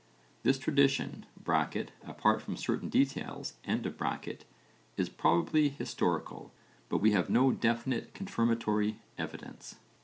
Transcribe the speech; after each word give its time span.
This 0.41 0.57
tradition 0.57 1.27
(apart 1.45 2.41
from 2.41 2.57
certain 2.57 2.89
details) 2.89 3.53
is 3.63 5.09
probably 5.09 5.69
historical, 5.69 6.51
but 6.89 6.97
we 6.97 7.11
have 7.11 7.29
no 7.29 7.51
definite 7.51 8.11
confirmatory 8.15 8.97
evidence. 9.19 9.75